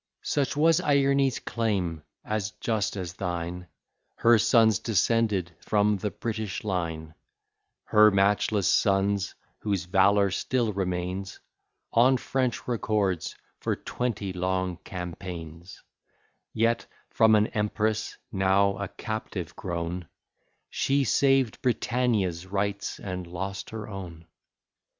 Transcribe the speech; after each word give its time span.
Such 0.23 0.57
was 0.57 0.79
Ierne's 0.81 1.37
claim, 1.37 2.01
as 2.25 2.53
just 2.59 2.97
as 2.97 3.13
thine, 3.13 3.67
Her 4.15 4.39
sons 4.39 4.79
descended 4.79 5.55
from 5.59 5.97
the 5.97 6.09
British 6.09 6.63
line; 6.63 7.13
Her 7.83 8.09
matchless 8.09 8.67
sons, 8.67 9.35
whose 9.59 9.85
valour 9.85 10.31
still 10.31 10.73
remains 10.73 11.39
On 11.93 12.17
French 12.17 12.67
records 12.67 13.35
for 13.59 13.75
twenty 13.75 14.33
long 14.33 14.77
campaigns; 14.77 15.83
Yet, 16.51 16.87
from 17.11 17.35
an 17.35 17.45
empress 17.53 18.17
now 18.31 18.77
a 18.79 18.87
captive 18.87 19.55
grown, 19.55 20.07
She 20.71 21.03
saved 21.03 21.61
Britannia's 21.61 22.47
rights, 22.47 22.99
and 22.99 23.27
lost 23.27 23.69
her 23.69 23.87
own. 23.87 24.25